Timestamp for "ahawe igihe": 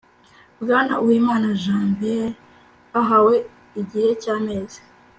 2.99-4.09